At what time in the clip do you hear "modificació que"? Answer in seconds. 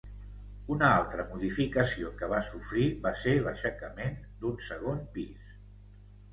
1.33-2.31